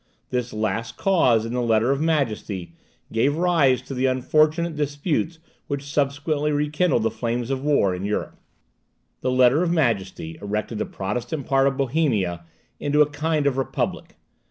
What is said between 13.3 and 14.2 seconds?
of republic.